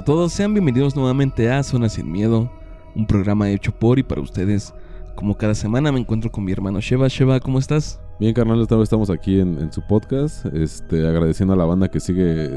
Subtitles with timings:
[0.00, 2.50] Hola a todos, sean bienvenidos nuevamente a Zona Sin Miedo,
[2.96, 4.72] un programa hecho por y para ustedes.
[5.14, 7.08] Como cada semana me encuentro con mi hermano Sheva.
[7.08, 8.00] Sheva, ¿cómo estás?
[8.18, 12.00] Bien, carnal, esta vez estamos aquí en, su podcast, este, agradeciendo a la banda que
[12.00, 12.48] sigue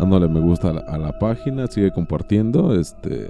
[0.00, 3.28] dándole me gusta a la, página, sigue compartiendo, este...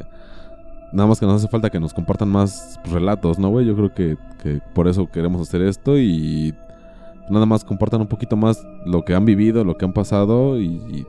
[0.95, 3.67] Nada más que nos hace falta que nos compartan más relatos, ¿no, güey?
[3.67, 6.55] Yo creo que, que por eso queremos hacer esto y
[7.29, 10.67] nada más compartan un poquito más lo que han vivido, lo que han pasado y,
[10.67, 11.07] y,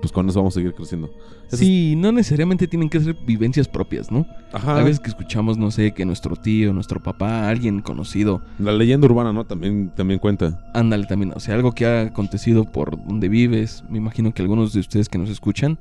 [0.00, 1.10] pues con eso vamos a seguir creciendo.
[1.48, 4.26] sí, no necesariamente tienen que ser vivencias propias, ¿no?
[4.52, 4.80] Ajá.
[4.80, 8.42] A veces que escuchamos, no sé, que nuestro tío, nuestro papá, alguien conocido.
[8.58, 9.46] La leyenda urbana, ¿no?
[9.46, 10.68] También, también cuenta.
[10.74, 11.32] Ándale, también.
[11.36, 13.84] O sea, algo que ha acontecido por donde vives.
[13.88, 15.78] Me imagino que algunos de ustedes que nos escuchan,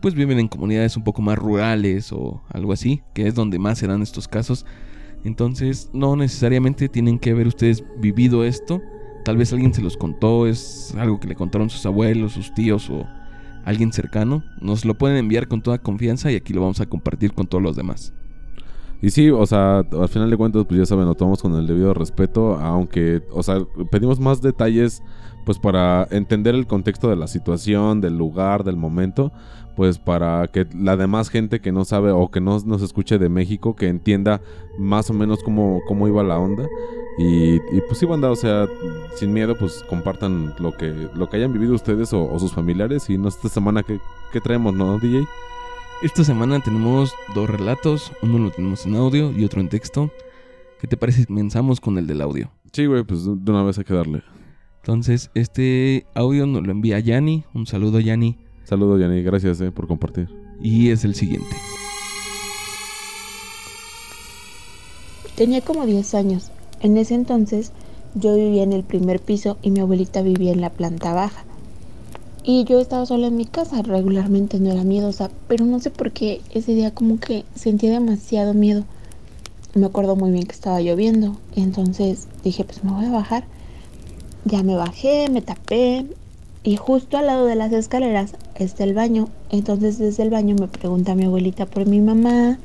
[0.00, 3.78] pues viven en comunidades un poco más rurales o algo así, que es donde más
[3.78, 4.66] se dan estos casos.
[5.24, 8.82] Entonces, no necesariamente tienen que haber ustedes vivido esto.
[9.26, 12.88] Tal vez alguien se los contó, es algo que le contaron sus abuelos, sus tíos
[12.90, 13.08] o
[13.64, 14.44] alguien cercano.
[14.60, 17.60] Nos lo pueden enviar con toda confianza y aquí lo vamos a compartir con todos
[17.60, 18.12] los demás.
[19.02, 21.66] Y sí, o sea, al final de cuentas, pues ya saben, lo tomamos con el
[21.66, 23.58] debido respeto, aunque, o sea,
[23.90, 25.02] pedimos más detalles,
[25.44, 29.32] pues para entender el contexto de la situación, del lugar, del momento,
[29.76, 33.28] pues para que la demás gente que no sabe o que no nos escuche de
[33.28, 34.40] México, que entienda
[34.78, 36.66] más o menos cómo, cómo iba la onda.
[37.18, 38.66] Y, pues sí, banda, o sea,
[39.14, 43.08] sin miedo, pues compartan lo que, lo que hayan vivido ustedes o, sus familiares.
[43.08, 44.00] Y no esta semana, ¿qué,
[44.32, 45.26] ¿qué, traemos, no, DJ?
[46.02, 50.10] Esta semana tenemos dos relatos, uno lo tenemos en audio y otro en texto.
[50.78, 52.50] ¿Qué te parece si comenzamos con el del audio?
[52.70, 54.22] Sí, güey, pues de una vez hay que darle.
[54.82, 57.44] Entonces, este audio nos lo envía Yanni.
[57.54, 58.36] Un saludo, Yanni.
[58.64, 59.22] Saludos, Yanni.
[59.22, 60.28] Gracias eh, por compartir.
[60.60, 61.56] Y es el siguiente.
[65.34, 66.50] Tenía como 10 años.
[66.80, 67.72] En ese entonces
[68.14, 71.46] yo vivía en el primer piso y mi abuelita vivía en la planta baja.
[72.48, 76.12] Y yo estaba sola en mi casa, regularmente no era miedosa, pero no sé por
[76.12, 78.84] qué ese día como que sentía demasiado miedo.
[79.74, 83.46] Me acuerdo muy bien que estaba lloviendo, entonces dije pues me voy a bajar.
[84.44, 86.06] Ya me bajé, me tapé
[86.62, 89.28] y justo al lado de las escaleras está el baño.
[89.50, 92.60] Entonces desde el baño me pregunta mi abuelita por mi mamá.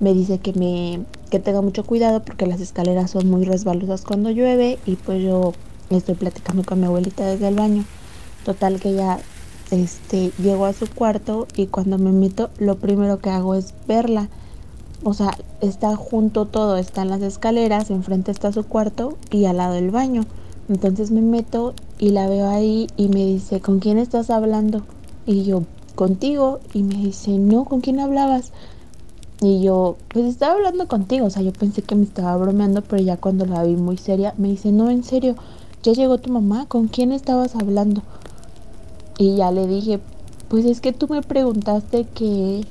[0.00, 4.30] Me dice que me que tenga mucho cuidado porque las escaleras son muy resbalosas cuando
[4.30, 5.52] llueve y pues yo
[5.90, 7.84] estoy platicando con mi abuelita desde el baño.
[8.46, 9.18] Total que ya
[9.72, 14.28] este llego a su cuarto y cuando me meto lo primero que hago es verla.
[15.02, 19.74] O sea, está junto todo, están las escaleras, enfrente está su cuarto y al lado
[19.74, 20.26] el baño.
[20.68, 24.82] Entonces me meto y la veo ahí y me dice, ¿con quién estás hablando?
[25.26, 25.64] Y yo,
[25.96, 26.60] contigo.
[26.72, 28.52] Y me dice, no, ¿con quién hablabas?
[29.40, 31.26] Y yo, pues estaba hablando contigo.
[31.26, 34.34] O sea, yo pensé que me estaba bromeando, pero ya cuando la vi muy seria,
[34.38, 35.34] me dice, no, en serio,
[35.82, 38.02] ya llegó tu mamá, ¿con quién estabas hablando?
[39.18, 40.00] Y ya le dije,
[40.48, 42.64] pues es que tú me preguntaste que,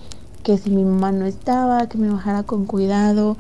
[0.44, 3.36] que si mi mamá no estaba, que me bajara con cuidado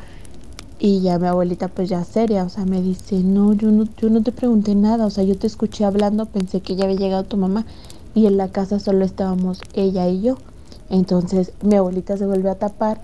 [0.79, 4.09] y ya mi abuelita pues ya seria, o sea, me dice, no, yo no, yo
[4.09, 7.23] no te pregunté nada, o sea, yo te escuché hablando, pensé que ya había llegado
[7.23, 7.65] tu mamá
[8.13, 10.37] y en la casa solo estábamos ella y yo.
[10.89, 13.01] Entonces mi abuelita se vuelve a tapar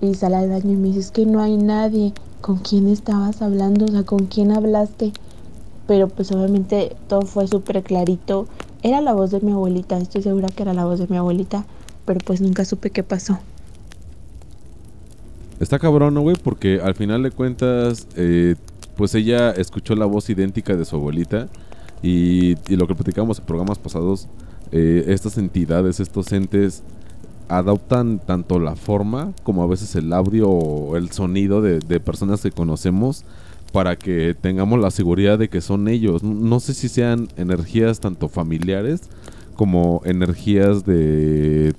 [0.00, 3.40] y sale al baño y me dice, es que no hay nadie, ¿con quién estabas
[3.40, 3.86] hablando?
[3.86, 5.12] O sea, ¿con quién hablaste?
[5.86, 8.46] Pero pues obviamente todo fue súper clarito.
[8.84, 11.64] Era la voz de mi abuelita, estoy segura que era la voz de mi abuelita,
[12.04, 13.38] pero pues nunca supe qué pasó.
[15.58, 16.36] Está cabrón, ¿no, güey?
[16.36, 18.56] Porque al final de cuentas, eh,
[18.94, 21.48] pues ella escuchó la voz idéntica de su abuelita.
[22.02, 24.28] Y, lo que platicamos en programas pasados,
[24.70, 26.82] eh, estas entidades, estos entes,
[27.48, 32.50] adoptan tanto la forma como a veces el audio o el sonido de, personas que
[32.50, 33.24] conocemos
[33.74, 36.22] para que tengamos la seguridad de que son ellos.
[36.22, 39.00] No sé si sean energías tanto familiares
[39.56, 41.74] como energías de...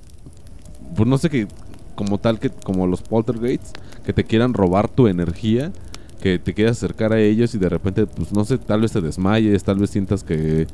[0.94, 1.48] Pues no sé qué,
[1.94, 3.72] como tal que como los poltergeists
[4.04, 5.72] que te quieran robar tu energía,
[6.20, 9.00] que te quieras acercar a ellos y de repente pues no sé, tal vez te
[9.00, 10.66] desmayes, tal vez sientas que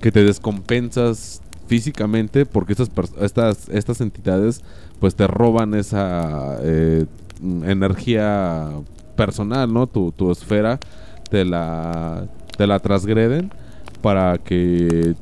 [0.00, 2.90] que te descompensas físicamente porque estas
[3.20, 4.62] estas estas entidades
[4.98, 7.04] pues te roban esa eh,
[7.66, 8.70] energía
[9.18, 9.88] personal, ¿no?
[9.88, 10.78] Tu, tu esfera
[11.28, 13.50] te la te la transgreden
[14.00, 15.14] para que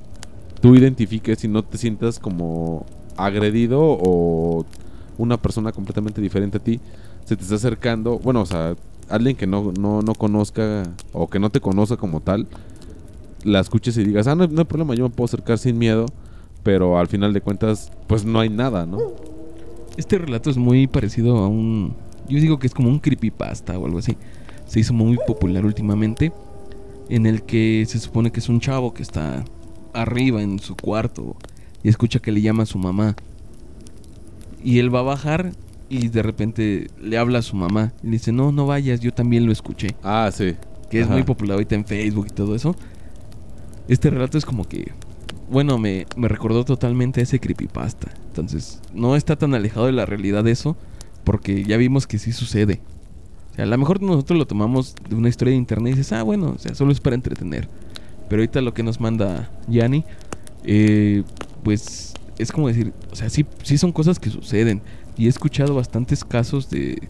[0.60, 2.84] tú identifiques y no te sientas como
[3.16, 4.66] agredido o
[5.16, 6.78] una persona completamente diferente a ti
[7.24, 8.76] se te está acercando, bueno, o sea,
[9.08, 12.46] alguien que no, no, no conozca o que no te conozca como tal,
[13.42, 16.06] la escuches y digas, ah, no, no hay problema, yo me puedo acercar sin miedo,
[16.62, 18.98] pero al final de cuentas, pues no hay nada, ¿no?
[19.96, 21.94] Este relato es muy parecido a un...
[22.28, 24.16] Yo digo que es como un creepypasta o algo así.
[24.66, 26.32] Se hizo muy popular últimamente.
[27.08, 29.44] En el que se supone que es un chavo que está
[29.92, 31.36] arriba en su cuarto
[31.82, 33.14] y escucha que le llama a su mamá
[34.62, 35.52] Y él va a bajar
[35.88, 37.92] y de repente le habla a su mamá.
[38.02, 39.94] Y le dice, no, no vayas, yo también lo escuché.
[40.02, 40.56] Ah, sí.
[40.90, 42.74] Que es muy popular ahorita en Facebook y todo eso.
[43.88, 44.92] Este relato es como que...
[45.48, 48.10] Bueno, me, me recordó totalmente a ese creepypasta.
[48.26, 50.76] Entonces, no está tan alejado de la realidad de eso.
[51.26, 52.80] Porque ya vimos que sí sucede.
[53.50, 56.12] O sea, a lo mejor nosotros lo tomamos de una historia de internet y dices,
[56.12, 57.68] ah, bueno, o sea, solo es para entretener.
[58.28, 60.04] Pero ahorita lo que nos manda Yanni,
[60.62, 61.24] eh,
[61.64, 64.82] pues es como decir, o sea, sí, sí son cosas que suceden.
[65.18, 67.08] Y he escuchado bastantes casos de,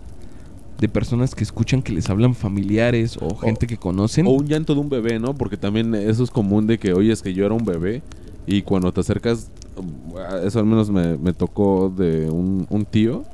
[0.80, 4.26] de personas que escuchan que les hablan familiares o gente que conocen.
[4.26, 5.34] O un llanto de un bebé, ¿no?
[5.34, 8.02] Porque también eso es común de que, oye, es que yo era un bebé
[8.46, 13.26] y cuando te acercas, um, eso al menos me, me tocó de un, un tío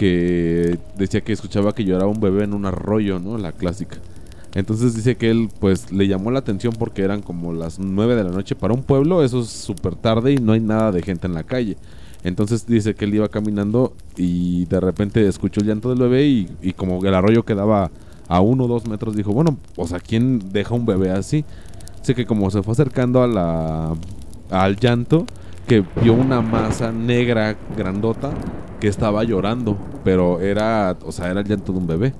[0.00, 3.36] que decía que escuchaba que lloraba un bebé en un arroyo, ¿no?
[3.36, 3.98] La clásica.
[4.54, 8.24] Entonces dice que él pues le llamó la atención porque eran como las 9 de
[8.24, 11.26] la noche para un pueblo, eso es súper tarde y no hay nada de gente
[11.26, 11.76] en la calle.
[12.24, 16.48] Entonces dice que él iba caminando y de repente escuchó el llanto del bebé y,
[16.62, 17.90] y como el arroyo quedaba
[18.26, 21.44] a uno o dos metros, dijo, bueno, o sea, ¿quién deja un bebé así?
[21.98, 23.94] Dice que como se fue acercando a
[24.50, 25.26] al llanto,
[25.70, 28.32] que vio una masa negra grandota
[28.80, 32.12] que estaba llorando, pero era, o sea, era el llanto de un bebé.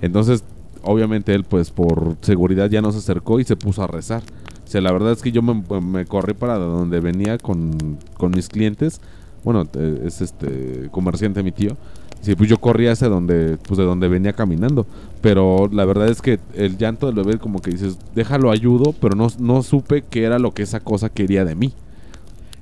[0.00, 0.42] Entonces,
[0.82, 4.22] obviamente él, pues por seguridad ya no se acercó y se puso a rezar.
[4.64, 8.48] O sea, la verdad es que yo me, corrí para donde venía con, con mis
[8.48, 9.02] clientes.
[9.44, 11.76] Bueno, eh, es este comerciante mi tío.
[12.22, 14.86] Sí, pues yo corría hacia donde, pues de donde venía caminando.
[15.20, 19.14] Pero la verdad es que el llanto del bebé como que dices, déjalo ayudo, pero
[19.14, 21.74] no, no supe qué era lo que esa cosa quería de mí.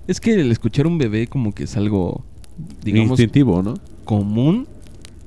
[0.06, 2.24] Es que el escuchar un bebé como que es algo,
[2.82, 3.74] digamos, Instintivo, ¿no?
[4.04, 4.66] común.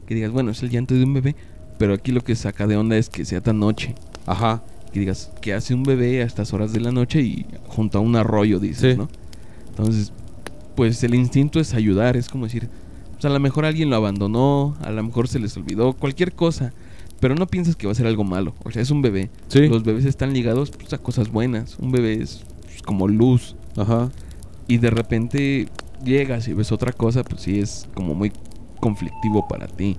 [0.06, 1.36] Que digas, bueno, es el llanto de un bebé.
[1.77, 3.95] Pero aquí lo que saca de onda es que sea tan noche.
[4.25, 4.63] Ajá.
[4.94, 8.01] Que digas, que hace un bebé a estas horas de la noche y junto a
[8.01, 8.98] un arroyo, dices, Sí.
[8.98, 9.10] ¿no?
[9.69, 10.13] Entonces,
[10.75, 12.16] pues el instinto es ayudar.
[12.18, 12.69] Es como decir,
[13.13, 16.74] pues a lo mejor alguien lo abandonó, a lo mejor se les olvidó, cualquier cosa.
[17.19, 18.54] Pero no piensas que va a ser algo malo.
[18.63, 19.30] O sea, es un bebé.
[19.48, 19.68] Sí.
[19.68, 21.77] Los bebés están ligados pues, a cosas buenas.
[21.80, 23.56] Un bebé es pues, como luz.
[23.77, 24.12] Ajá.
[24.67, 25.67] Y de repente
[26.03, 28.31] llegas y ves otra cosa, pues sí es como muy
[28.79, 29.97] conflictivo para ti.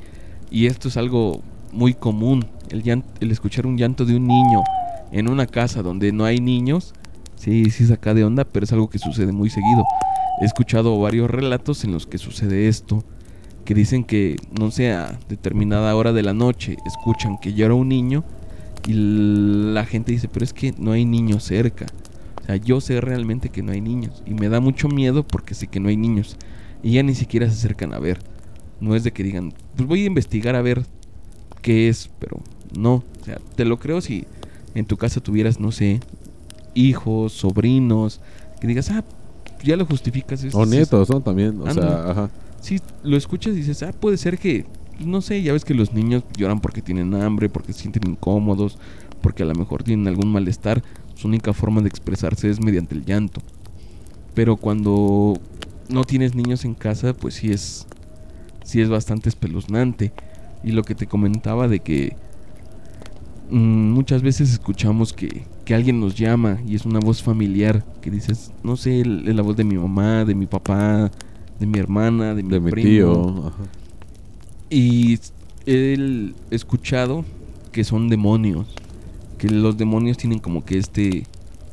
[0.51, 1.41] Y esto es algo
[1.73, 4.63] muy común, el, llan- el escuchar un llanto de un niño
[5.13, 6.95] en una casa donde no hay niños,
[7.37, 9.85] sí, sí saca de onda, pero es algo que sucede muy seguido.
[10.41, 13.05] He escuchado varios relatos en los que sucede esto,
[13.65, 17.89] que dicen que, no sé, a determinada hora de la noche escuchan que llora un
[17.89, 18.23] niño
[18.87, 18.93] y
[19.73, 21.87] la gente dice, pero es que no hay niños cerca.
[22.47, 24.23] O sea, yo sé realmente que no hay niños.
[24.25, 26.37] Y me da mucho miedo porque sé que no hay niños.
[26.81, 28.19] Y ya ni siquiera se acercan a ver.
[28.81, 30.85] No es de que digan, pues voy a investigar a ver
[31.61, 32.09] qué es.
[32.21, 32.41] Pero
[32.79, 33.03] no.
[33.21, 34.27] O sea, te lo creo si
[34.77, 35.99] en tu casa tuvieras, no sé,
[36.75, 38.21] hijos, sobrinos.
[38.61, 39.05] Que digas, ah,
[39.65, 40.45] ya lo justificas.
[40.45, 41.21] es- O es- nietos, ¿no?
[41.21, 41.89] También, o Ándale.
[41.89, 42.31] sea, ajá.
[42.61, 45.75] si lo escuchas y dices, ah, puede ser que, pues, no sé, ya ves que
[45.75, 48.79] los niños lloran porque tienen hambre, porque se sienten incómodos,
[49.21, 50.83] porque a lo mejor tienen algún malestar.
[51.17, 53.41] Su única forma de expresarse es mediante el llanto.
[54.35, 55.35] Pero cuando
[55.89, 57.87] no tienes niños en casa, pues sí es,
[58.65, 60.13] sí es bastante espeluznante.
[60.63, 62.17] Y lo que te comentaba de que
[63.51, 68.11] mm, muchas veces escuchamos que, que alguien nos llama y es una voz familiar que
[68.11, 71.11] dices, no sé, es la voz de mi mamá, de mi papá,
[71.59, 72.89] de mi hermana, de mi, De mi primo.
[72.89, 73.47] tío.
[73.49, 73.63] Ajá.
[74.69, 75.19] Y
[75.67, 77.25] he escuchado
[77.73, 78.67] que son demonios.
[79.39, 81.25] Que los demonios tienen como que este,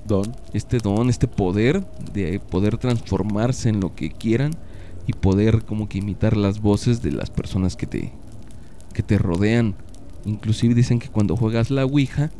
[0.05, 0.35] Don.
[0.53, 4.51] este don, este poder de poder transformarse en lo que quieran
[5.07, 8.11] y poder como que imitar las voces de las personas que te,
[8.93, 9.75] que te rodean.
[10.25, 12.31] Inclusive dicen que cuando juegas la Ouija,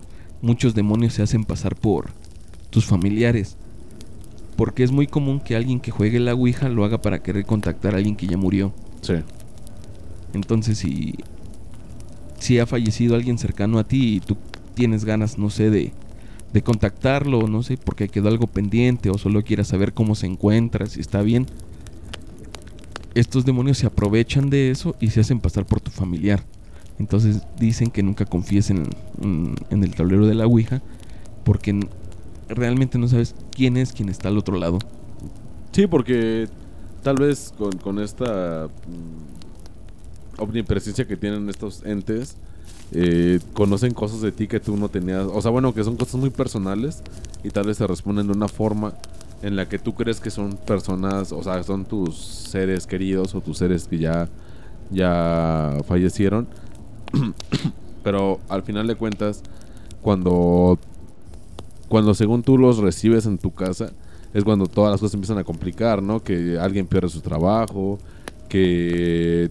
[0.42, 2.12] muchos demonios se hacen pasar por
[2.70, 3.58] tus familiares.
[4.56, 7.94] Porque es muy común que alguien que juegue la Ouija lo haga para querer contactar
[7.94, 8.74] a alguien que ya murió.
[9.02, 9.16] Sí.
[10.34, 11.16] Entonces, si,
[12.40, 14.38] si ha fallecido alguien cercano a ti y tú
[14.74, 15.92] tienes ganas, no sé, de,
[16.54, 20.86] de contactarlo, no sé, porque quedó algo pendiente o solo quieras saber cómo se encuentra,
[20.88, 21.46] si está bien,
[23.16, 26.44] estos demonios se aprovechan de eso y se hacen pasar por tu familiar.
[27.00, 28.88] Entonces dicen que nunca confíes en,
[29.22, 30.82] en- el tablero de la Ouija
[31.44, 31.80] porque
[32.48, 34.80] realmente no sabes quién es quien está al otro lado.
[35.72, 36.48] Sí, porque
[37.02, 42.38] tal vez con, con esta mm, omnipresencia que tienen estos entes,
[42.92, 45.26] eh, conocen cosas de ti que tú no tenías.
[45.32, 47.02] O sea, bueno, que son cosas muy personales
[47.44, 48.94] y tal vez se responden de una forma
[49.42, 53.42] en la que tú crees que son personas, o sea, son tus seres queridos o
[53.42, 54.30] tus seres que ya,
[54.92, 56.48] ya fallecieron.
[58.04, 59.42] Pero al final de cuentas,
[60.02, 60.78] cuando,
[61.90, 63.92] cuando según tú los recibes en tu casa,
[64.34, 66.24] es cuando todas las cosas empiezan a complicar, ¿no?
[66.24, 68.00] Que alguien pierde su trabajo,
[68.50, 69.50] que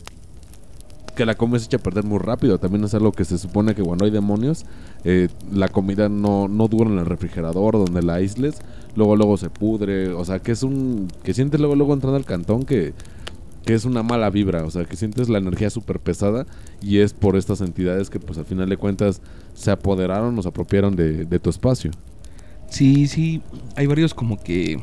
[1.14, 2.58] que la comida se echa a perder muy rápido.
[2.58, 4.64] También es algo que se supone que cuando hay demonios,
[5.04, 8.60] eh, la comida no, no dura en el refrigerador donde la aísles.
[8.96, 10.12] Luego, luego se pudre.
[10.12, 11.08] O sea, que es un.
[11.22, 12.94] Que sientes luego, luego entrando al cantón que,
[13.64, 14.64] que es una mala vibra.
[14.64, 16.46] O sea, que sientes la energía súper pesada.
[16.80, 19.20] Y es por estas entidades que, pues al final de cuentas,
[19.54, 21.90] se apoderaron o se apropiaron de, de tu espacio.
[22.68, 23.42] Sí, sí.
[23.76, 24.82] Hay varios como que.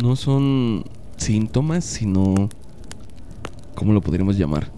[0.00, 0.84] No son
[1.16, 2.48] síntomas, sino.
[3.74, 4.77] ¿Cómo lo podríamos llamar?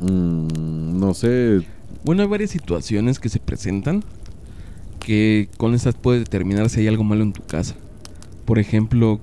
[0.00, 1.62] Mm, no sé.
[2.04, 4.02] Bueno, hay varias situaciones que se presentan
[4.98, 7.74] que con estas puedes determinar si hay algo malo en tu casa.
[8.44, 9.20] Por ejemplo,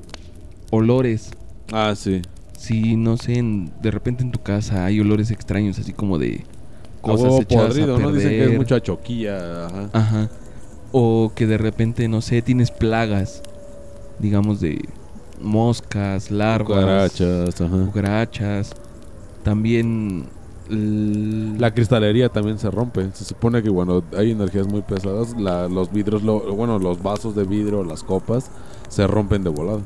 [0.72, 1.31] olores.
[1.72, 2.22] Ah, sí.
[2.57, 6.43] Si, no sé, en- de repente en tu casa hay olores extraños, así como de
[7.01, 8.12] cosas Huevo echadas podrido, a ¿no?
[8.12, 9.65] Dicen que es mucha choquilla.
[9.67, 9.89] Ajá.
[9.93, 10.29] Ajá.
[10.91, 13.43] O que de repente, no sé, tienes plagas,
[14.19, 14.81] digamos, de
[15.41, 16.79] moscas, larvas,
[17.12, 17.77] Cucarachas, ajá.
[17.86, 18.72] cucarachas.
[19.43, 20.25] También
[20.69, 23.09] La cristalería también se rompe.
[23.13, 27.36] Se supone que cuando hay energías muy pesadas, la- los vidrios, lo- bueno, los vasos
[27.36, 28.51] de vidrio, las copas,
[28.89, 29.81] se rompen de volada.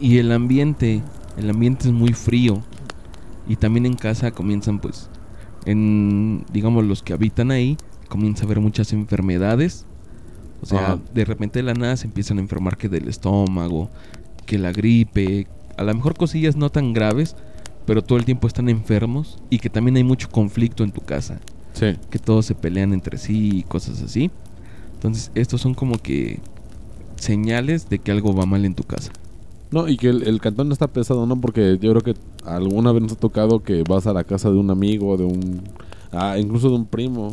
[0.00, 1.02] y el ambiente,
[1.36, 2.62] el ambiente es muy frío.
[3.48, 5.08] Y también en casa comienzan pues
[5.66, 7.76] en digamos los que habitan ahí
[8.08, 9.86] comienza a haber muchas enfermedades.
[10.62, 10.98] O sea, Ajá.
[11.14, 13.90] de repente de la nada se empiezan a enfermar que del estómago,
[14.46, 15.46] que la gripe,
[15.76, 17.34] a lo mejor cosillas no tan graves,
[17.88, 21.40] pero todo el tiempo están enfermos y que también hay mucho conflicto en tu casa,
[21.72, 21.96] Sí.
[22.10, 24.30] que todos se pelean entre sí y cosas así.
[24.92, 26.38] Entonces, estos son como que
[27.16, 29.10] señales de que algo va mal en tu casa.
[29.70, 31.40] No, y que el, el cantón está pesado, ¿no?
[31.40, 32.14] Porque yo creo que
[32.44, 35.62] alguna vez nos ha tocado que vas a la casa de un amigo, de un...
[36.12, 37.32] Ah, incluso de un primo,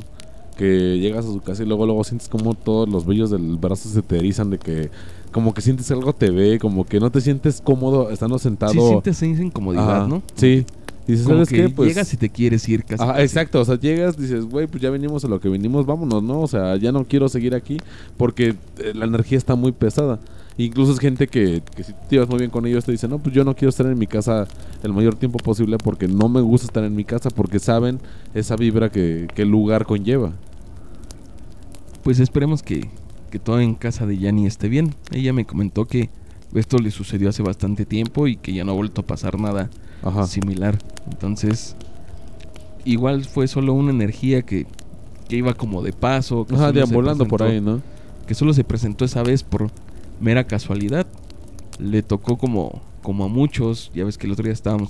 [0.57, 3.89] que llegas a su casa y luego luego sientes como todos los vellos del brazo
[3.89, 4.89] se te erizan de que...
[5.35, 8.71] Como que sientes algo te ve, como que no te sientes cómodo estando sentado.
[8.71, 10.23] Sí sientes esa incomodidad, Ajá, ¿no?
[10.33, 10.65] Sí.
[11.05, 11.69] Dices, Como ¿sabes que qué?
[11.69, 11.89] Pues...
[11.89, 13.03] llegas y te quieres ir casi.
[13.03, 13.23] Ajá, casi.
[13.23, 16.39] exacto, o sea, llegas, dices, güey, pues ya venimos a lo que venimos, vámonos, ¿no?
[16.39, 17.79] O sea, ya no quiero seguir aquí
[18.15, 20.21] porque eh, la energía está muy pesada.
[20.57, 23.19] Incluso es gente que, que si te llevas muy bien con ellos, te dicen, no,
[23.19, 24.47] pues yo no quiero estar en mi casa
[24.83, 27.99] el mayor tiempo posible porque no me gusta estar en mi casa porque saben
[28.33, 30.31] esa vibra que, que el lugar conlleva.
[32.03, 32.89] Pues esperemos que,
[33.31, 34.95] que todo en casa de Yanni esté bien.
[35.11, 36.09] Ella me comentó que
[36.53, 39.69] esto le sucedió hace bastante tiempo y que ya no ha vuelto a pasar nada
[40.03, 40.25] Ajá.
[40.27, 40.77] similar.
[41.11, 41.75] Entonces,
[42.85, 44.65] igual fue solo una energía que,
[45.27, 46.45] que iba como de paso.
[46.45, 46.71] Que Ajá,
[47.25, 47.81] por ahí, presentó- ¿no?
[48.27, 49.69] Que solo se presentó esa vez por
[50.19, 51.05] mera casualidad.
[51.79, 53.91] Le tocó como, como a muchos.
[53.93, 54.89] Ya ves que el otro día estábamos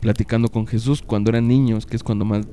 [0.00, 2.46] platicando con Jesús cuando eran niños, que es cuando más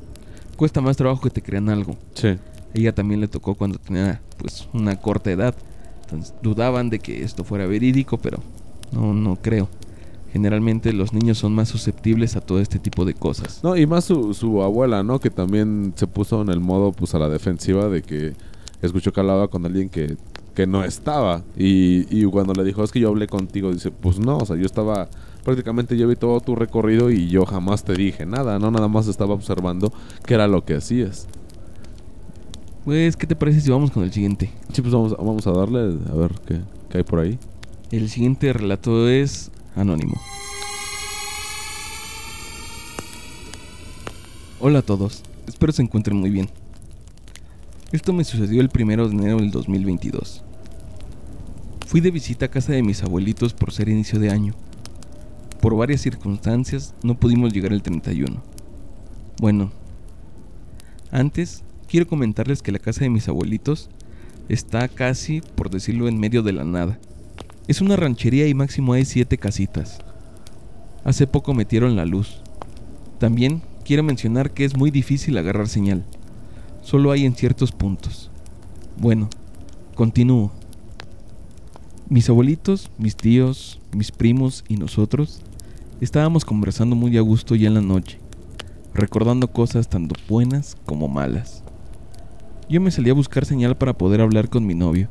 [0.55, 1.95] cuesta más trabajo que te crean algo.
[2.13, 2.29] Sí.
[2.74, 5.55] Ella también le tocó cuando tenía pues una corta edad.
[6.03, 8.39] Entonces dudaban de que esto fuera verídico, pero
[8.91, 9.67] no, no creo.
[10.31, 13.62] Generalmente los niños son más susceptibles a todo este tipo de cosas.
[13.63, 15.19] No, y más su, su abuela, ¿no?
[15.19, 18.33] Que también se puso en el modo, pues, a la defensiva de que
[18.81, 20.17] escuchó que hablaba con alguien que,
[20.53, 21.43] que no estaba.
[21.57, 24.57] Y, y cuando le dijo, es que yo hablé contigo, dice, pues no, o sea,
[24.57, 25.09] yo estaba,
[25.43, 28.69] prácticamente yo vi todo tu recorrido y yo jamás te dije nada, ¿no?
[28.69, 29.93] Nada más estaba observando
[30.25, 31.27] qué era lo que hacías.
[32.88, 34.50] Pues, ¿qué te parece si vamos con el siguiente?
[34.72, 37.38] Sí, pues vamos, vamos a darle, a ver qué, qué hay por ahí.
[37.91, 40.15] El siguiente relato es anónimo.
[44.62, 46.48] Hola a todos, espero se encuentren muy bien.
[47.91, 50.41] Esto me sucedió el primero de enero del 2022.
[51.88, 54.53] Fui de visita a casa de mis abuelitos por ser inicio de año.
[55.60, 58.41] Por varias circunstancias no pudimos llegar el 31.
[59.41, 59.74] Bueno,
[61.12, 63.89] antes quiero comentarles que la casa de mis abuelitos
[64.50, 67.00] está casi, por decirlo, en medio de la nada.
[67.67, 70.00] Es una ranchería y máximo hay siete casitas.
[71.03, 72.41] Hace poco metieron la luz.
[73.20, 76.06] También quiero mencionar que es muy difícil agarrar señal.
[76.82, 78.29] Solo hay en ciertos puntos.
[78.98, 79.29] Bueno,
[79.96, 80.51] continúo.
[82.10, 85.41] Mis abuelitos, mis tíos, mis primos y nosotros
[86.00, 88.20] estábamos conversando muy a gusto ya en la noche,
[88.94, 91.63] recordando cosas tanto buenas como malas.
[92.69, 95.07] Yo me salí a buscar señal para poder hablar con mi novio.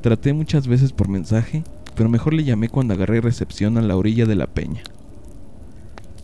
[0.00, 1.62] Traté muchas veces por mensaje,
[1.94, 4.82] pero mejor le llamé cuando agarré recepción a la orilla de la peña.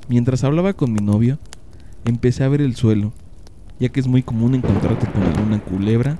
[0.08, 1.38] Mientras hablaba con mi novio,
[2.04, 3.12] empecé a ver el suelo,
[3.78, 6.18] ya que es muy común encontrarte con alguna culebra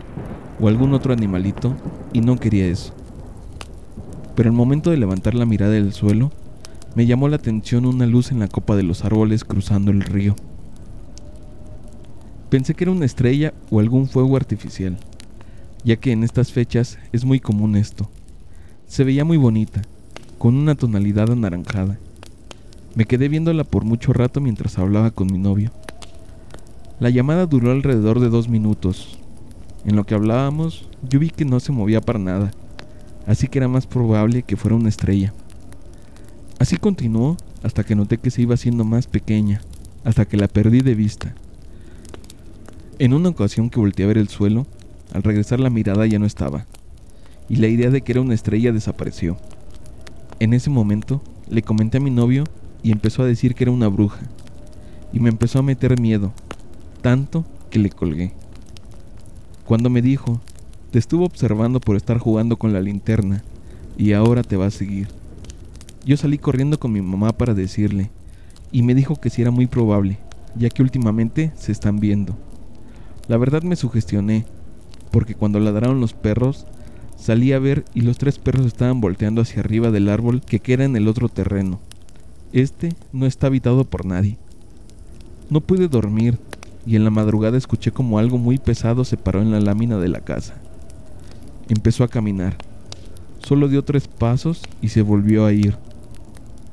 [0.60, 1.74] o algún otro animalito,
[2.12, 2.94] y no quería eso.
[4.36, 6.30] Pero al momento de levantar la mirada del suelo,
[6.94, 10.36] me llamó la atención una luz en la copa de los árboles cruzando el río.
[12.52, 14.98] Pensé que era una estrella o algún fuego artificial,
[15.84, 18.10] ya que en estas fechas es muy común esto.
[18.86, 19.80] Se veía muy bonita,
[20.36, 21.98] con una tonalidad anaranjada.
[22.94, 25.70] Me quedé viéndola por mucho rato mientras hablaba con mi novio.
[27.00, 29.18] La llamada duró alrededor de dos minutos.
[29.86, 32.50] En lo que hablábamos, yo vi que no se movía para nada,
[33.26, 35.32] así que era más probable que fuera una estrella.
[36.58, 39.62] Así continuó hasta que noté que se iba haciendo más pequeña,
[40.04, 41.34] hasta que la perdí de vista.
[43.02, 44.64] En una ocasión que volteé a ver el suelo,
[45.12, 46.66] al regresar la mirada ya no estaba,
[47.48, 49.38] y la idea de que era una estrella desapareció.
[50.38, 52.44] En ese momento le comenté a mi novio
[52.80, 54.20] y empezó a decir que era una bruja,
[55.12, 56.32] y me empezó a meter miedo,
[57.00, 58.34] tanto que le colgué.
[59.64, 60.40] Cuando me dijo,
[60.92, 63.42] te estuvo observando por estar jugando con la linterna,
[63.98, 65.08] y ahora te va a seguir.
[66.06, 68.12] Yo salí corriendo con mi mamá para decirle,
[68.70, 70.18] y me dijo que sí era muy probable,
[70.54, 72.38] ya que últimamente se están viendo.
[73.32, 74.44] La verdad me sugestioné,
[75.10, 76.66] porque cuando ladraron los perros,
[77.16, 80.84] salí a ver y los tres perros estaban volteando hacia arriba del árbol que queda
[80.84, 81.80] en el otro terreno.
[82.52, 84.36] Este no está habitado por nadie.
[85.48, 86.38] No pude dormir
[86.84, 90.08] y en la madrugada escuché como algo muy pesado se paró en la lámina de
[90.08, 90.56] la casa.
[91.70, 92.58] Empezó a caminar.
[93.42, 95.78] Solo dio tres pasos y se volvió a ir.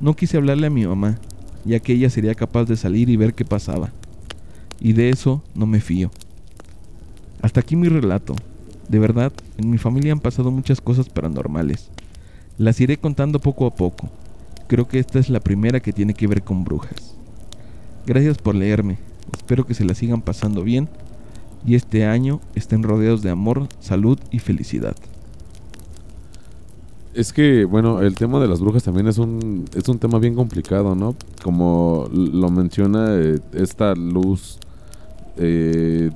[0.02, 1.20] No quise hablarle a mi mamá,
[1.64, 3.94] ya que ella sería capaz de salir y ver qué pasaba.
[4.82, 6.12] Y de eso no me fío.
[7.42, 8.36] Hasta aquí mi relato.
[8.88, 11.90] De verdad, en mi familia han pasado muchas cosas paranormales.
[12.58, 14.10] Las iré contando poco a poco.
[14.68, 17.16] Creo que esta es la primera que tiene que ver con brujas.
[18.06, 18.98] Gracias por leerme.
[19.36, 20.90] Espero que se la sigan pasando bien
[21.66, 24.96] y este año estén rodeados de amor, salud y felicidad.
[27.14, 30.36] Es que, bueno, el tema de las brujas también es un, es un tema bien
[30.36, 31.16] complicado, ¿no?
[31.44, 34.60] Como lo menciona eh, esta luz,
[35.38, 36.12] eh,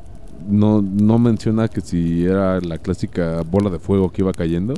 [0.48, 4.74] no, no menciona que si era la clásica bola de fuego que iba cayendo,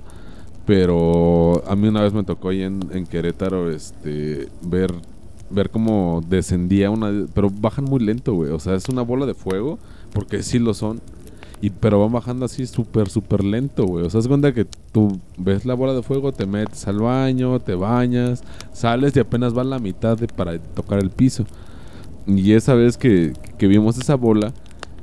[0.66, 4.92] pero a mí una vez me tocó ahí en, en Querétaro este, ver,
[5.50, 7.28] ver cómo descendía una...
[7.34, 8.52] Pero bajan muy lento, güey.
[8.52, 9.78] O sea, es una bola de fuego,
[10.12, 11.02] porque sí lo son.
[11.62, 14.06] Y, pero van bajando así súper, súper lento, güey.
[14.06, 17.60] O sea, es cuenta que tú ves la bola de fuego, te metes al baño,
[17.60, 21.46] te bañas, sales y apenas va la mitad de, para tocar el piso.
[22.26, 24.52] Y esa vez que, que vimos esa bola,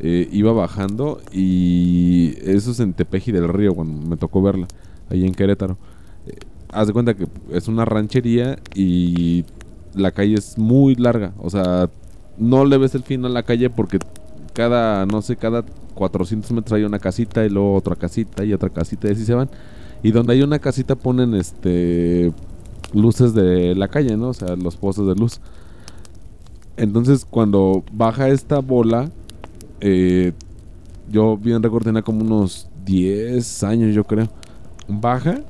[0.05, 4.67] eh, iba bajando y eso es en Tepeji del Río, cuando me tocó verla,
[5.09, 5.79] ahí en Querétaro.
[6.27, 6.41] Eh,
[6.73, 9.45] haz de cuenta que es una ranchería y
[9.95, 11.33] la calle es muy larga.
[11.39, 11.89] O sea,
[12.37, 14.01] no le ves el fin a la calle porque
[14.53, 18.71] cada, no sé, cada 400 metros hay una casita y luego otra casita y otra
[18.71, 19.51] casita y así se van.
[20.03, 22.33] Y donde hay una casita ponen este
[22.93, 24.31] luces de la calle, ¿no?
[24.31, 25.41] O sea, los postes de luz.
[26.77, 29.13] Entonces, cuando baja esta bola,
[29.83, 30.33] eh,
[31.11, 34.29] yo bien recuerdo tenía como unos 10 años, yo creo.
[34.89, 35.41] Baja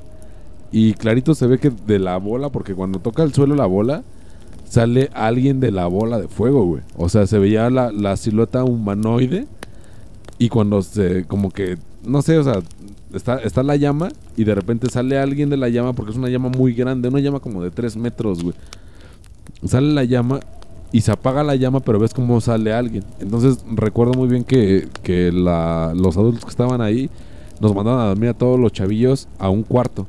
[0.71, 4.03] y clarito se ve que de la bola, porque cuando toca el suelo la bola,
[4.67, 6.81] sale alguien de la bola de fuego, güey.
[6.97, 9.45] O sea, se veía la, la silueta humanoide
[10.39, 12.59] y cuando se, como que, no sé, o sea,
[13.13, 16.29] está, está la llama y de repente sale alguien de la llama porque es una
[16.29, 18.55] llama muy grande, una llama como de 3 metros, güey.
[19.63, 20.39] Sale la llama
[20.93, 23.03] y se apaga la llama, pero ves cómo sale alguien.
[23.19, 27.09] Entonces recuerdo muy bien que, que la, los adultos que estaban ahí
[27.59, 30.07] nos mandaron a dormir a todos los chavillos a un cuarto.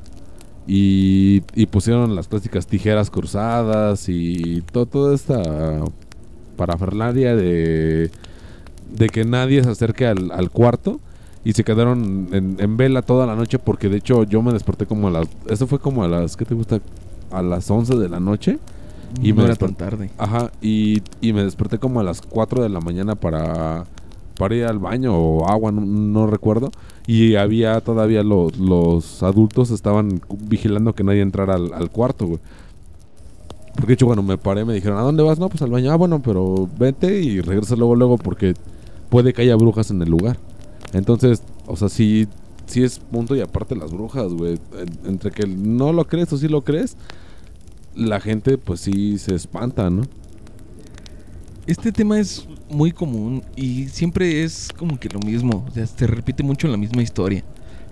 [0.67, 5.41] Y, y pusieron las clásicas tijeras cruzadas y to- toda esta
[6.57, 8.09] parafernalia de,
[8.95, 10.99] de que nadie se acerque al, al cuarto.
[11.43, 14.87] Y se quedaron en, en vela toda la noche porque de hecho yo me desperté
[14.87, 15.27] como a las...
[15.47, 16.35] Eso fue como a las...
[16.35, 16.79] ¿Qué te gusta?
[17.31, 18.57] A las 11 de la noche.
[19.21, 20.09] Y Y me no era tan tarde.
[20.17, 23.85] Ajá, y, y me desperté como a las 4 de la mañana para,
[24.37, 26.71] para ir al baño o agua, no, no recuerdo.
[27.07, 32.39] Y había todavía los, los adultos estaban vigilando que nadie entrara al, al cuarto, güey.
[33.75, 35.37] Porque de hecho, bueno, me paré, me dijeron, ¿a dónde vas?
[35.37, 35.91] No, pues al baño.
[35.91, 38.53] Ah, bueno, pero vete y regresa luego, luego, porque
[39.09, 40.37] puede que haya brujas en el lugar.
[40.93, 42.27] Entonces, o sea, sí,
[42.67, 44.57] sí es punto y aparte las brujas, güey.
[44.77, 46.95] En- Entre que no lo crees o sí lo crees,
[47.95, 50.03] la gente pues sí se espanta, ¿no?
[51.67, 55.65] Este tema es muy común y siempre es como que lo mismo.
[55.67, 57.43] O sea, se repite mucho la misma historia.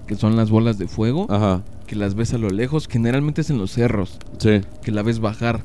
[0.08, 3.50] Que son las bolas de fuego, Ajá, que las ves a lo lejos, generalmente es
[3.50, 4.62] en los cerros, sí.
[4.84, 5.64] que la ves bajar.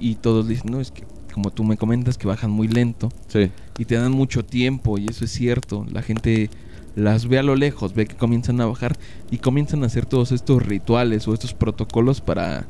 [0.00, 3.52] Y todos dicen, no, es que como tú me comentas, que bajan muy lento Sí,
[3.78, 5.86] y te dan mucho tiempo, y eso es cierto.
[5.92, 6.50] La gente
[6.96, 8.98] las ve a lo lejos, ve que comienzan a bajar
[9.30, 12.66] y comienzan a hacer todos estos rituales o estos protocolos para,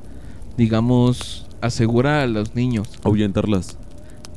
[0.60, 2.88] digamos, asegurar a los niños.
[3.02, 3.78] ahuyentarlas.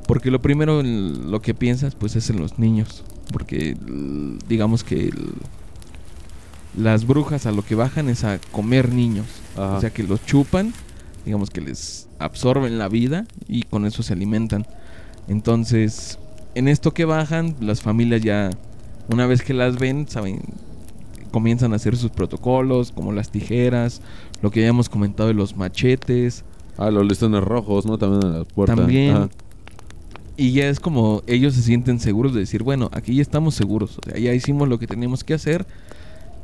[0.08, 3.04] Porque lo primero en lo que piensas pues es en los niños.
[3.34, 5.14] Porque l- digamos que l-
[6.78, 9.26] las brujas a lo que bajan es a comer niños.
[9.58, 9.78] Ajá.
[9.78, 10.74] O sea que los chupan
[11.26, 14.66] digamos que les absorben la vida y con eso se alimentan.
[15.30, 16.20] Entonces,
[16.56, 18.50] en esto que bajan, las familias ya,
[19.10, 20.42] una vez que las ven, saben,
[21.34, 24.02] comienzan a hacer sus protocolos, como las tijeras,
[24.44, 26.46] lo que ya hemos comentado de los machetes.
[26.78, 27.98] Ah, los listones rojos, ¿no?
[27.98, 28.76] También en la puerta.
[28.76, 29.16] También.
[29.16, 29.30] Ajá.
[30.38, 33.98] Y ya es como ellos se sienten seguros de decir, bueno, aquí ya estamos seguros,
[33.98, 35.66] o sea, ya hicimos lo que teníamos que hacer.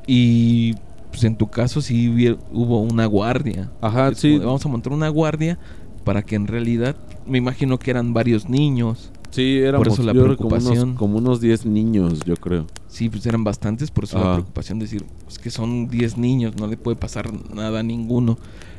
[0.08, 0.74] Y
[1.12, 3.72] pues en tu caso sí hubo una guardia.
[3.82, 4.34] Ajá, Es sí.
[4.34, 5.60] como Vamos a montar una guardia
[6.04, 6.96] para que en realidad,
[7.28, 9.12] me imagino que eran varios niños.
[9.32, 10.80] Sí, éramos eso la yo preocupación.
[10.80, 12.66] unos, como unos 10 niños, yo creo.
[12.88, 14.34] Sí, pues eran bastantes, por eso la Ajá.
[14.36, 18.38] preocupación de decir, es que son 10 niños, no le puede pasar nada a ninguno.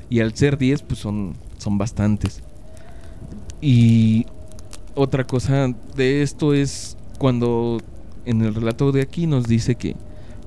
[0.09, 2.43] Y al ser 10, pues son, son bastantes.
[3.61, 4.27] Y
[4.95, 7.79] otra cosa de esto es cuando
[8.25, 9.95] en el relato de aquí nos dice que,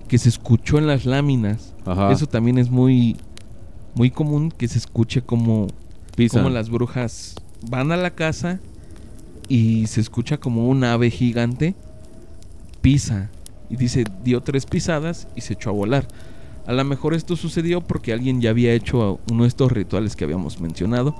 [0.07, 1.73] que se escuchó en las láminas.
[1.85, 2.11] Ajá.
[2.11, 3.15] Eso también es muy,
[3.95, 5.67] muy común que se escuche como,
[6.31, 7.35] como las brujas
[7.69, 8.59] van a la casa
[9.47, 11.75] y se escucha como un ave gigante
[12.81, 13.29] pisa
[13.69, 16.07] y dice dio tres pisadas y se echó a volar.
[16.65, 20.23] A lo mejor esto sucedió porque alguien ya había hecho uno de estos rituales que
[20.23, 21.15] habíamos mencionado.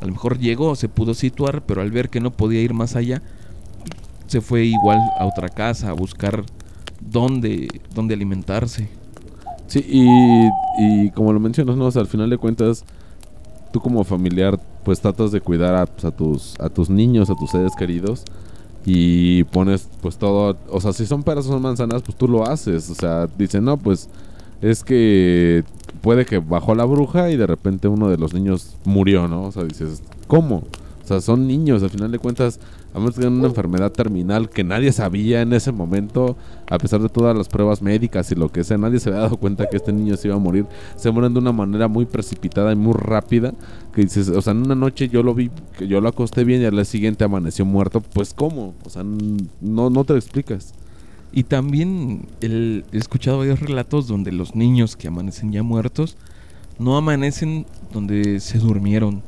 [0.00, 2.94] A lo mejor llegó, se pudo situar, pero al ver que no podía ir más
[2.94, 3.22] allá,
[4.26, 6.44] se fue igual a otra casa a buscar
[7.00, 8.88] dónde, dónde alimentarse.
[9.66, 11.86] Sí, y, y como lo mencionas, ¿no?
[11.86, 12.84] O sea, al final de cuentas,
[13.72, 17.34] tú como familiar, pues tratas de cuidar a, pues, a tus, a tus niños, a
[17.34, 18.24] tus seres queridos.
[18.86, 20.56] Y pones, pues todo.
[20.68, 22.90] O sea, si son peras o son manzanas, pues tú lo haces.
[22.90, 24.08] O sea, dicen, no, pues
[24.60, 25.64] es que
[26.00, 29.44] puede que bajó la bruja y de repente uno de los niños murió, ¿no?
[29.44, 30.64] O sea, dices, ¿cómo?
[31.02, 32.60] O sea, son niños, al final de cuentas,
[32.94, 36.36] a menos que tengan una enfermedad terminal que nadie sabía en ese momento,
[36.70, 39.36] a pesar de todas las pruebas médicas y lo que sea, nadie se había dado
[39.36, 40.66] cuenta que este niño se iba a morir.
[40.94, 43.52] Se mueren de una manera muy precipitada y muy rápida,
[43.92, 46.62] que dices, o sea, en una noche yo lo vi, que yo lo acosté bien
[46.62, 48.74] y al día siguiente amaneció muerto, pues ¿cómo?
[48.84, 50.72] O sea, no, no te lo explicas.
[51.32, 56.16] Y también he escuchado varios relatos donde los niños que amanecen ya muertos
[56.78, 59.22] no amanecen donde se durmieron.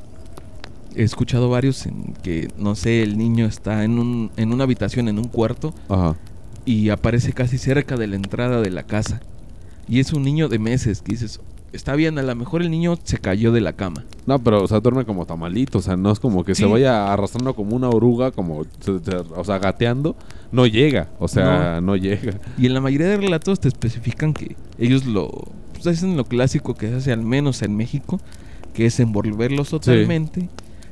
[0.97, 5.09] He escuchado varios en que, no sé, el niño está en, un, en una habitación,
[5.09, 6.17] en un cuarto, Ajá.
[6.65, 9.21] y aparece casi cerca de la entrada de la casa.
[9.89, 11.41] Y es un niño de meses que dices,
[11.73, 14.05] está bien, a lo mejor el niño se cayó de la cama.
[14.27, 17.13] No, pero, o sea, duerme como tamalito, o sea, no es como que se vaya
[17.13, 20.17] arrastrando como una oruga, como, o sea, gateando,
[20.51, 22.41] no llega, o sea, no, llega.
[22.59, 25.31] Y en la mayoría de relatos te especifican que ellos lo
[25.75, 28.19] pues, hacen lo clásico que se hace al menos en México,
[28.75, 30.49] que es envolverlos totalmente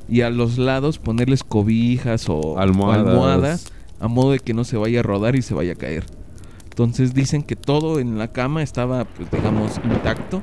[0.09, 3.07] y a los lados ponerles cobijas o Almohadas.
[3.07, 6.05] almohadas a modo de que no se vaya a rodar y se vaya a caer.
[6.69, 10.41] Entonces dicen que todo en la cama estaba, pues digamos, intacto,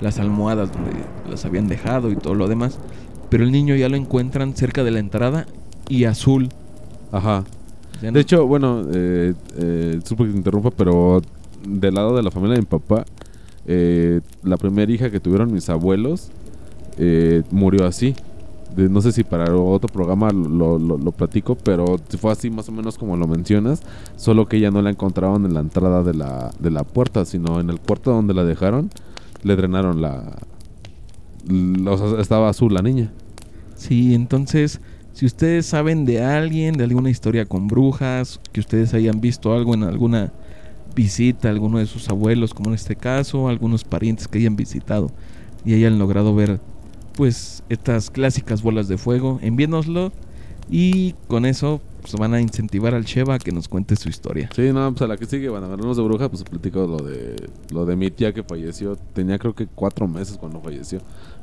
[0.00, 0.90] las almohadas donde
[1.30, 2.78] las habían dejado y todo lo demás,
[3.28, 5.46] pero el niño ya lo encuentran cerca de la entrada
[5.88, 6.48] y azul.
[7.12, 7.44] Ajá.
[8.02, 11.22] No- De hecho, bueno, eh, eh, supo que te interrumpa, pero
[11.66, 13.04] del lado de la familia de mi papá,
[13.66, 16.30] eh, la primera hija que tuvieron mis abuelos
[16.98, 18.14] eh, murió así.
[18.76, 22.72] No sé si para otro programa lo, lo- lo platico, pero fue así más o
[22.72, 23.82] menos como lo mencionas,
[24.16, 27.60] solo que ella no la encontraron en la entrada de la, de la puerta, sino
[27.60, 28.90] en el cuarto donde la dejaron,
[29.42, 30.36] le drenaron la...
[31.48, 33.12] l- o sea, estaba azul la niña.
[33.74, 34.80] Sí, entonces,
[35.12, 39.74] si ustedes saben de alguien, de alguna historia con brujas, que ustedes hayan visto algo
[39.74, 40.32] en alguna
[40.94, 45.10] visita, alguno de sus abuelos, como en este caso, algunos parientes que hayan visitado
[45.64, 46.60] y hayan logrado ver,
[47.16, 50.12] pues, estas clásicas bolas de fuego, envíenoslo
[50.70, 54.50] y con eso pues, van a incentivar al Sheva a que nos cuente su historia.
[54.54, 56.98] Sí, no, pues a la que sigue, van a vernos de bruja, pues platico lo
[56.98, 58.96] de lo de mi tía que falleció.
[59.12, 61.00] Tenía creo que cuatro meses cuando falleció.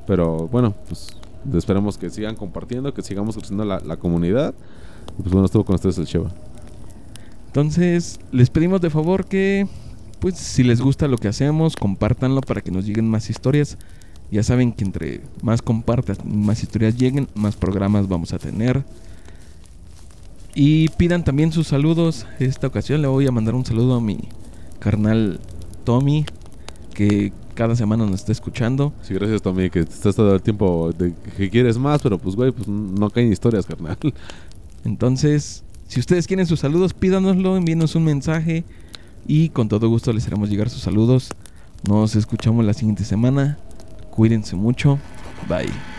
[0.08, 1.16] Pero bueno, pues
[1.54, 4.54] esperemos que sigan compartiendo, que sigamos creciendo la, la comunidad.
[5.18, 6.32] Y pues bueno, estuvo con ustedes el Sheva.
[7.52, 9.68] Entonces, les pedimos de favor que,
[10.22, 13.78] pues, si les gusta lo que hacemos, compártanlo para que nos lleguen más historias.
[14.32, 18.84] Ya saben que entre más compartas, más historias lleguen, más programas vamos a tener.
[20.56, 22.26] Y pidan también sus saludos.
[22.40, 24.20] Esta ocasión le voy a mandar un saludo a mi
[24.80, 25.40] carnal
[25.84, 26.26] Tommy,
[26.94, 28.94] que cada semana nos está escuchando.
[29.02, 32.36] Sí, gracias Tommy, que te estás dando el tiempo de que quieres más, pero pues
[32.36, 33.98] güey, pues no caen historias, carnal.
[34.84, 38.64] Entonces, si ustedes quieren sus saludos, pídanoslo, envíenos un mensaje
[39.28, 41.30] y con todo gusto les haremos llegar sus saludos.
[41.88, 43.58] Nos escuchamos la siguiente semana.
[44.12, 45.00] Cuídense mucho.
[45.48, 45.91] Bye.